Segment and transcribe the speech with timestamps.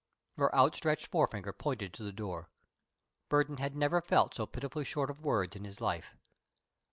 [0.35, 2.49] Her outstretched forefinger pointed to the door.
[3.29, 6.17] Burton had never felt so pitifully short of words in his life.